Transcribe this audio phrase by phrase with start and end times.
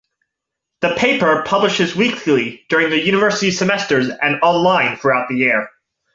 [0.79, 5.67] The paper publishes weekly during the university semesters and online throughout the year.